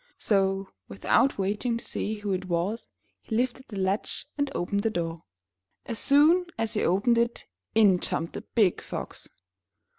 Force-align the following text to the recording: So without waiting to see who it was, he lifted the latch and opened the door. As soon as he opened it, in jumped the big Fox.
So 0.17 0.69
without 0.87 1.37
waiting 1.37 1.77
to 1.77 1.85
see 1.85 2.15
who 2.15 2.31
it 2.33 2.45
was, 2.45 2.87
he 3.21 3.35
lifted 3.37 3.67
the 3.67 3.77
latch 3.77 4.25
and 4.35 4.49
opened 4.55 4.79
the 4.81 4.89
door. 4.89 5.21
As 5.85 5.99
soon 5.99 6.47
as 6.57 6.73
he 6.73 6.81
opened 6.83 7.19
it, 7.19 7.45
in 7.75 7.99
jumped 7.99 8.33
the 8.33 8.41
big 8.41 8.81
Fox. 8.81 9.29